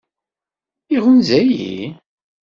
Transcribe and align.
Iɣunza-yi? 0.95 1.79